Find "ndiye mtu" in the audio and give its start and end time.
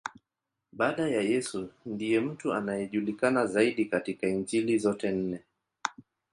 1.85-2.53